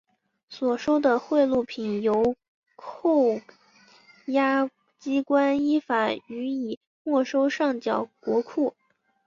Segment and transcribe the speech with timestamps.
[0.49, 2.35] 所收的贿赂品由
[2.75, 3.39] 扣
[4.25, 8.73] 押机关依法予以没收上缴国库。